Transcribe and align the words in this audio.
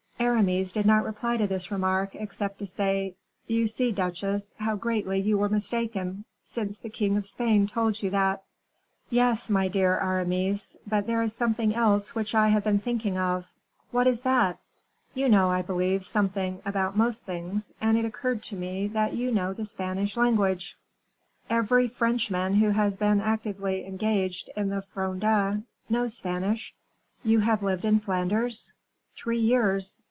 Aramis 0.19 0.71
did 0.71 0.85
not 0.85 1.03
reply 1.03 1.37
to 1.37 1.45
this 1.47 1.71
remark, 1.71 2.11
except 2.15 2.59
to 2.59 2.67
say, 2.67 3.15
"You 3.47 3.67
see, 3.67 3.91
duchesse, 3.91 4.53
how 4.57 4.75
greatly 4.75 5.19
you 5.19 5.37
were 5.37 5.49
mistaken, 5.49 6.25
since 6.43 6.79
the 6.79 6.89
king 6.89 7.15
of 7.17 7.27
Spain 7.27 7.67
told 7.67 8.01
you 8.01 8.09
that." 8.11 8.43
"Yes, 9.09 9.49
my 9.51 9.67
dear 9.67 9.97
Aramis; 9.99 10.77
but 10.87 11.05
there 11.05 11.19
was 11.19 11.35
something 11.35 11.75
else 11.75 12.15
which 12.15 12.33
I 12.33 12.47
have 12.47 12.63
been 12.63 12.79
thinking 12.79 13.17
of." 13.17 13.45
"What 13.91 14.07
is 14.07 14.21
that?" 14.21 14.59
"You 15.13 15.29
know, 15.29 15.49
I 15.49 15.61
believe, 15.61 16.05
something 16.05 16.61
about 16.65 16.97
most 16.97 17.23
things, 17.25 17.71
and 17.81 17.97
it 17.97 18.05
occurred 18.05 18.41
to 18.45 18.55
me 18.55 18.87
that 18.89 19.13
you 19.13 19.31
know 19.31 19.53
the 19.53 19.65
Spanish 19.65 20.17
language." 20.17 20.75
"Every 21.49 21.87
Frenchman 21.87 22.55
who 22.55 22.69
has 22.71 22.95
been 22.97 23.21
actively 23.21 23.85
engaged 23.85 24.49
in 24.55 24.69
the 24.69 24.81
Fronde 24.81 25.65
knows 25.89 26.17
Spanish." 26.17 26.73
"You 27.23 27.39
have 27.39 27.61
lived 27.61 27.85
in 27.85 27.99
Flanders?" 27.99 28.71
"Three 29.15 29.39
years." 29.39 29.99